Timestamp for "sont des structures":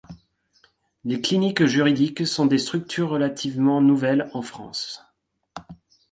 2.25-3.09